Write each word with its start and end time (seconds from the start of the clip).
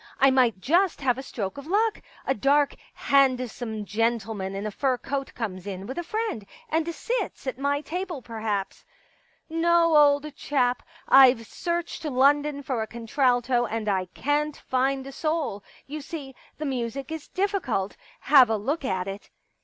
I 0.19 0.31
might 0.31 0.59
just 0.59 0.99
have 1.01 1.19
a 1.19 1.21
stroke 1.21 1.59
of 1.59 1.67
luck.... 1.67 2.01
A 2.25 2.33
dark 2.33 2.73
handsome 2.95 3.85
gentleman 3.85 4.55
in 4.55 4.65
a 4.65 4.71
fur 4.71 4.97
coat 4.97 5.31
comes 5.35 5.67
in 5.67 5.85
with 5.85 5.99
a 5.99 6.03
friend, 6.03 6.43
and 6.69 6.87
sits 6.91 7.45
at 7.45 7.59
my 7.59 7.81
table, 7.81 8.19
perhaps. 8.23 8.83
* 9.21 9.29
No, 9.51 9.95
old 9.95 10.35
chap, 10.35 10.81
I've 11.07 11.45
searched 11.45 12.03
London 12.03 12.63
for 12.63 12.81
a 12.81 12.87
contralto 12.87 13.67
and 13.67 13.87
I 13.87 14.05
can't 14.15 14.57
find 14.57 15.05
a 15.05 15.11
soul. 15.11 15.63
You 15.85 16.01
see, 16.01 16.33
the 16.57 16.65
music 16.65 17.11
is 17.11 17.27
difficult; 17.27 17.95
have 18.21 18.49
a 18.49 18.57
look 18.57 18.83
at 18.83 19.07
it.' 19.07 19.29